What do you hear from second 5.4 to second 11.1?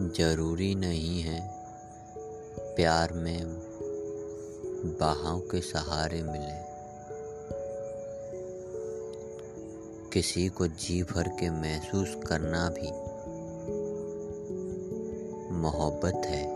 के सहारे मिले। किसी को जी